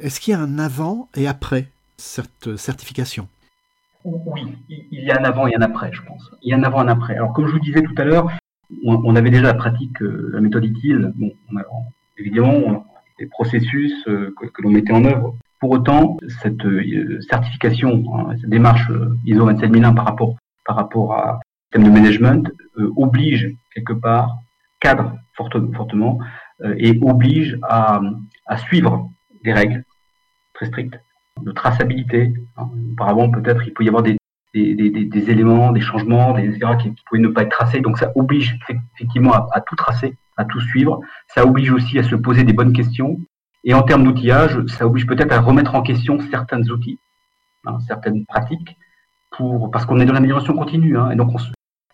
[0.00, 3.28] Est-ce qu'il y a un avant et après cette certification?
[4.04, 6.30] Oui, il y a un avant et un après, je pense.
[6.42, 7.14] Il y a un avant et un après.
[7.14, 8.30] Alors, comme je vous disais tout à l'heure,
[8.84, 11.12] on, avait déjà la pratique, euh, la méthode utile.
[11.16, 11.62] Bon, on a,
[12.18, 12.86] évidemment,
[13.18, 15.36] des processus euh, que, l'on mettait en œuvre.
[15.58, 18.90] Pour autant, cette euh, certification, hein, cette démarche
[19.24, 21.40] ISO 27001 par rapport, par rapport à
[21.72, 22.52] système de management
[22.96, 24.38] oblige quelque part,
[24.80, 26.18] cadre fortement,
[26.78, 28.00] et oblige à
[28.68, 29.10] suivre
[29.44, 29.84] des règles
[30.56, 30.98] très strictes
[31.42, 32.32] de traçabilité.
[32.56, 32.68] Hein.
[32.92, 34.16] Auparavant, peut-être, il peut y avoir des,
[34.54, 37.80] éléments, des changements, des etc., qui, pouvaient ne pas être tracés.
[37.80, 38.58] Donc ça oblige
[38.96, 41.00] effectivement à, tout tracer, à tout suivre.
[41.28, 43.18] Ça oblige aussi à se poser des bonnes questions.
[43.64, 46.98] Et en termes d'outillage, ça oblige peut-être à remettre en question certains outils,
[47.66, 48.76] hein, certaines pratiques,
[49.32, 50.96] pour, parce qu'on est dans l'amélioration continue.
[50.96, 51.32] Hein, et donc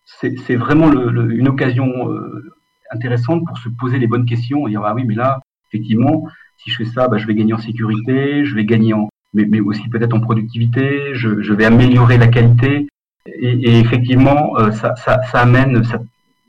[0.04, 2.52] c'est vraiment une occasion euh,
[2.92, 6.28] intéressante pour se poser les bonnes questions et dire ah oui mais là effectivement
[6.62, 9.46] si je fais ça bah, je vais gagner en sécurité, je vais gagner en, mais,
[9.48, 12.88] mais aussi peut-être en productivité, je, je, vais améliorer la qualité.
[13.26, 15.98] Et, effectivement, euh, ça, ça, ça, amène, ça,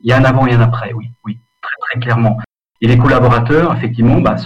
[0.02, 2.38] il y a un avant et un après, oui, oui, très très clairement.
[2.80, 4.36] Et les collaborateurs, effectivement, bah,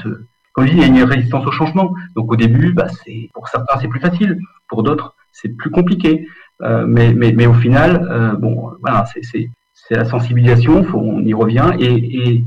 [0.52, 1.94] comme je dis, il y a une résistance au changement.
[2.14, 4.38] Donc au début, bah, c'est pour certains c'est plus facile,
[4.68, 6.28] pour d'autres c'est plus compliqué.
[6.60, 9.48] Euh, mais, mais, mais, au final, euh, bon, voilà, c'est
[9.90, 11.94] la sensibilisation, faut, on y revient, et,
[12.28, 12.44] et,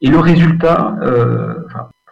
[0.00, 0.96] et le résultat,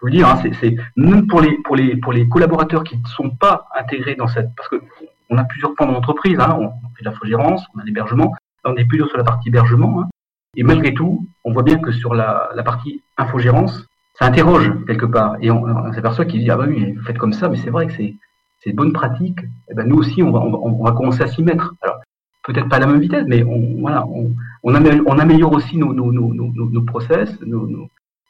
[0.00, 3.06] je vous dire, hein, c'est même pour les pour les pour les collaborateurs qui ne
[3.06, 4.80] sont pas intégrés dans cette parce que
[5.28, 8.34] on a plusieurs points dans l'entreprise, hein, on fait de l'infogérance, on a l'hébergement,
[8.64, 10.08] on est plutôt sur la partie hébergement, hein,
[10.56, 13.86] et malgré tout, on voit bien que sur la, la partie infogérance,
[14.18, 17.34] ça interroge quelque part, et on, s'aperçoit qu'ils disent ah bah oui, vous faites comme
[17.34, 18.14] ça, mais c'est vrai que c'est
[18.62, 21.42] c'est bonne pratique, et eh ben nous aussi on va on va, commencer à s'y
[21.42, 21.74] mettre.
[21.82, 22.00] Alors
[22.42, 25.92] peut-être pas à la même vitesse, mais on voilà on on améliore, on aussi nos
[25.92, 27.88] nos, nos, nos, nos process, nos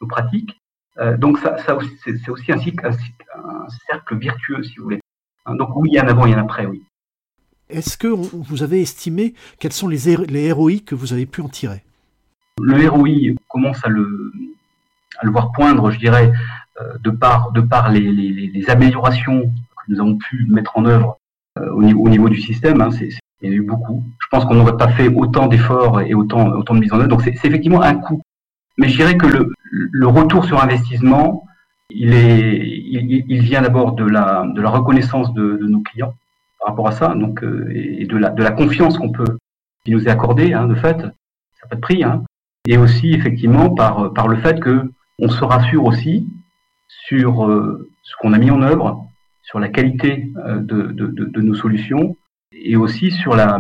[0.09, 0.61] pratiques,
[0.99, 5.01] euh, donc ça, ça c'est aussi un, un, cercle vertueux, si vous voulez.
[5.47, 6.83] Hein, donc oui, il y a un avant et un après, oui.
[7.69, 11.49] Est-ce que vous avez estimé quels sont les, les ROI que vous avez pu en
[11.49, 11.85] tirer?
[12.61, 14.33] Le ROI commence à le,
[15.19, 16.33] à le voir poindre, je dirais,
[16.81, 20.85] euh, de par, de par les, les, les, améliorations que nous avons pu mettre en
[20.85, 21.19] œuvre
[21.59, 22.81] euh, au, niveau, au niveau du système.
[22.81, 22.91] Hein,
[23.43, 24.05] il y en a eu beaucoup.
[24.19, 27.09] Je pense qu'on n'aurait pas fait autant d'efforts et autant, autant de mise en œuvre.
[27.09, 28.21] Donc c'est effectivement un coût.
[28.79, 31.45] Mais je dirais que le, le retour sur investissement,
[31.91, 32.59] il, est,
[33.29, 36.15] il, vient d'abord de la, de la reconnaissance de, nos clients
[36.59, 39.39] par rapport à ça, donc euh, et de la, de la confiance qu'on peut,
[39.85, 41.07] qui nous est accordée, hein, de fait, ça
[41.63, 42.23] n'a pas de prix, hein,
[42.67, 46.29] et aussi effectivement par, par le fait que on se rassure aussi
[46.89, 49.07] sur euh, ce qu'on a mis en œuvre,
[49.43, 52.17] sur la qualité euh, de, de, de, nos solutions,
[52.53, 53.59] et aussi sur la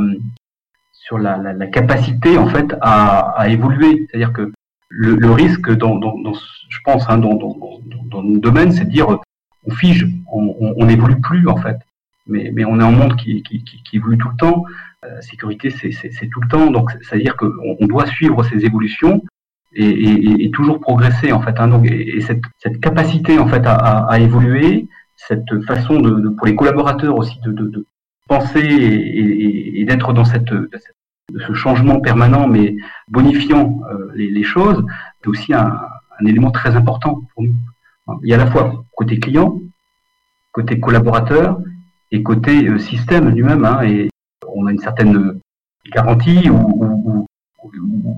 [0.93, 4.53] sur la, la, la capacité en fait à, à évoluer, c'est-à-dire que
[4.91, 8.91] le, le risque, dans, dans, dans, je pense, hein, dans, dans, nos domaines, c'est de
[8.91, 9.19] dire
[9.65, 11.79] on fige, on n'évolue plus en fait.
[12.27, 14.65] Mais, mais on est un monde qui, qui, qui, évolue tout le temps.
[15.05, 16.71] Euh, sécurité, c'est tout le temps.
[16.71, 19.23] Donc, c'est-à-dire qu'on on doit suivre ces évolutions
[19.75, 21.59] et, et, et, toujours progresser en fait.
[21.59, 21.69] Hein.
[21.69, 23.75] Donc, et, cette, cette, capacité en fait à,
[24.05, 27.87] à, évoluer, cette façon de, de, pour les collaborateurs aussi de, de,
[28.29, 30.53] penser et, d'être dans cette,
[31.47, 32.77] ce changement permanent, mais
[33.09, 34.85] bonifiant euh, les, choses,
[35.21, 35.81] c'est aussi un,
[36.27, 37.55] élément très important pour nous.
[38.23, 39.59] Il y a à la fois côté client,
[40.53, 41.59] côté collaborateur
[42.11, 43.65] et côté euh, système lui-même.
[43.65, 44.09] Hein, et
[44.47, 45.41] on a une certaine
[45.93, 47.27] garantie où,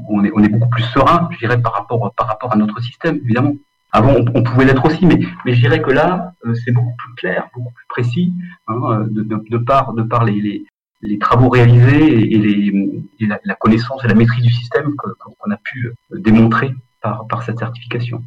[0.09, 3.55] on, est, beaucoup plus serein, je dirais, par rapport, par rapport à notre système, évidemment.
[3.95, 7.15] Avant, on, pouvait l'être aussi, mais, mais je dirais que là, euh, c'est beaucoup plus
[7.17, 8.33] clair, beaucoup plus précis,
[8.67, 10.65] hein, de, de, par, de les,
[11.03, 15.89] les travaux réalisés et, les, la, connaissance et la maîtrise du système qu'on a pu
[15.89, 18.23] euh, démontrer par, par cette certification.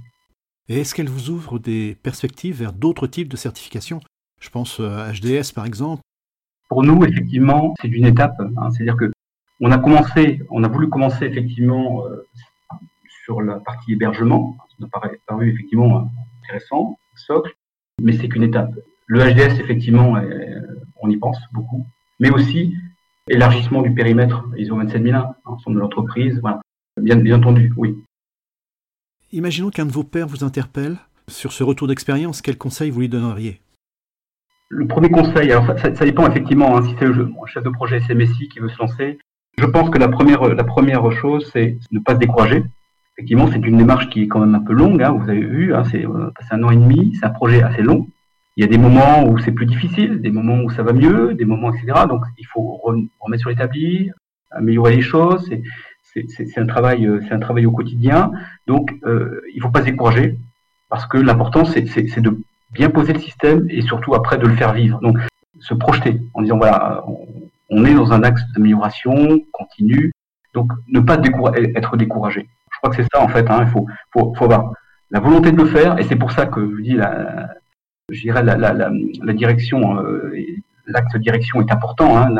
[0.67, 4.01] Et est-ce qu'elle vous ouvre des perspectives vers d'autres types de certifications?
[4.41, 6.01] Je pense à HDS par exemple.
[6.67, 8.35] Pour nous, effectivement, c'est une étape.
[8.39, 9.11] Hein, C'est-à-dire que
[9.61, 12.27] on a commencé, on a voulu commencer effectivement euh,
[13.23, 14.57] sur la partie hébergement.
[14.67, 16.11] Ça nous paraît paru effectivement
[16.43, 17.55] intéressant, socle,
[18.01, 18.71] mais c'est qu'une étape.
[19.07, 20.15] Le HDS, effectivement,
[20.97, 21.85] on y pense beaucoup
[22.19, 22.75] mais aussi
[23.29, 26.39] élargissement du périmètre ISO 27001, ensemble de l'entreprise.
[26.41, 26.61] Voilà.
[27.01, 27.97] Bien, bien entendu, oui.
[29.31, 30.97] Imaginons qu'un de vos pairs vous interpelle
[31.27, 32.41] sur ce retour d'expérience.
[32.41, 33.59] Quel conseil vous lui donneriez?
[34.69, 37.99] Le premier conseil, alors ça, ça, dépend effectivement hein, si c'est le chef de projet
[37.99, 39.19] SMSI qui veut se lancer.
[39.57, 42.63] Je pense que la première, la première chose, c'est ne pas se décourager.
[43.13, 45.01] Effectivement, c'est une démarche qui est quand même un peu longue.
[45.01, 47.81] Hein, vous avez vu, hein, c'est euh, un an et demi, c'est un projet assez
[47.81, 48.07] long.
[48.57, 51.33] Il y a des moments où c'est plus difficile, des moments où ça va mieux,
[51.33, 52.05] des moments, etc.
[52.07, 52.79] Donc, il faut
[53.19, 54.11] remettre sur l'établi,
[54.51, 55.49] améliorer les choses.
[56.03, 58.31] C'est un travail, c'est un travail au quotidien.
[58.67, 60.39] Donc, euh, il faut pas se décourager
[60.89, 62.37] parce que l'important, c'est de
[62.71, 64.99] bien poser le système et surtout après de le faire vivre.
[65.01, 65.17] Donc,
[65.59, 67.03] se projeter en disant voilà,
[67.69, 70.11] on, est dans un axe d'amélioration continue,
[70.53, 71.17] donc ne pas
[71.75, 72.47] être découragé.
[72.71, 73.49] Je crois que c'est ça en fait.
[73.49, 74.71] Hein, il faut, faut, faut avoir
[75.11, 77.49] la volonté de le faire et c'est pour ça que je dis la,
[78.09, 78.89] je dirais la, la, la,
[79.21, 80.33] la direction, euh,
[80.87, 82.17] l'axe direction est important.
[82.17, 82.35] Hein,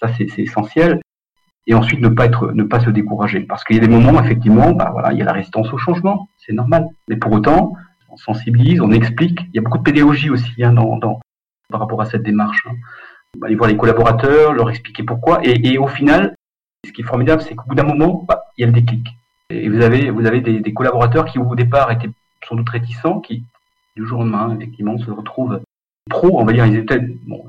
[0.00, 1.00] ça c'est essentiel.
[1.66, 4.20] Et ensuite ne pas être, ne pas se décourager, parce qu'il y a des moments
[4.20, 6.86] effectivement, bah voilà, il y a la résistance au changement, c'est normal.
[7.08, 7.74] Mais pour autant,
[8.08, 9.40] on sensibilise, on explique.
[9.52, 11.20] Il y a beaucoup de pédagogie aussi hein, dans, dans,
[11.68, 12.66] par rapport à cette démarche.
[12.66, 12.74] Hein.
[13.36, 15.40] On va aller voir les collaborateurs, leur expliquer pourquoi.
[15.44, 16.34] Et, et au final,
[16.84, 19.06] ce qui est formidable, c'est qu'au bout d'un moment, bah, il y a le déclic.
[19.50, 22.10] Et vous avez, vous avez des, des, collaborateurs qui, au départ, étaient
[22.48, 23.44] sans doute réticents, qui,
[24.00, 25.60] du jour au lendemain, effectivement, se retrouvent
[26.08, 26.40] pro.
[26.40, 27.44] On va dire, ils étaient, bon,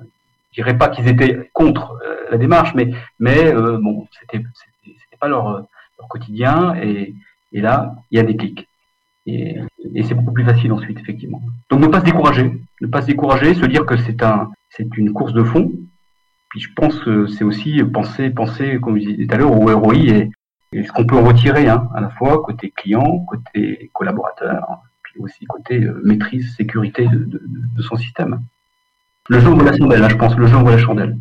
[0.51, 4.43] je dirais pas qu'ils étaient contre euh, la démarche, mais, mais euh, bon, c'était,
[4.83, 5.65] c'était pas leur,
[6.09, 6.75] quotidien.
[6.75, 7.13] Et,
[7.53, 8.67] là, il y a des clics.
[9.27, 9.59] Et,
[10.03, 11.41] c'est beaucoup plus facile ensuite, effectivement.
[11.69, 12.51] Donc ne pas se décourager,
[12.81, 15.71] ne pas se décourager, se dire que c'est un, c'est une course de fond.
[16.49, 19.79] Puis je pense que c'est aussi penser, penser, comme je disais tout à l'heure, au
[19.79, 20.29] ROI et,
[20.73, 24.81] ce qu'on peut en retirer, hein, à la fois côté client, côté collaborateur,
[25.21, 27.41] aussi côté euh, maîtrise, sécurité de,
[27.81, 28.41] son système.
[29.29, 31.17] Le jeu vaut la chandelle, hein, je pense, le jeu vaut la chandelle.